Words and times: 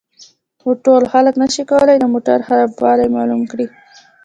خو 0.61 0.69
ټول 0.85 1.03
خلک 1.13 1.33
نشي 1.41 1.63
کولای 1.71 1.97
د 1.99 2.05
موټر 2.13 2.39
خرابوالی 2.47 3.07
معلوم 3.15 3.41
کړي 3.51 3.67